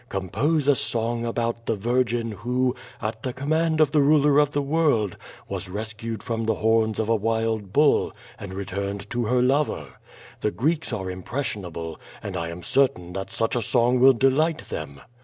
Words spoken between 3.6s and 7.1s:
of the ruler df the world, was rescued from tho liorns of